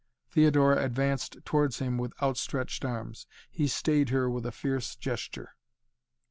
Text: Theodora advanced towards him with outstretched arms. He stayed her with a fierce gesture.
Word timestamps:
Theodora 0.31 0.83
advanced 0.83 1.37
towards 1.45 1.77
him 1.77 1.99
with 1.99 2.13
outstretched 2.23 2.83
arms. 2.83 3.27
He 3.51 3.67
stayed 3.67 4.09
her 4.09 4.31
with 4.31 4.47
a 4.47 4.51
fierce 4.51 4.95
gesture. 4.95 5.53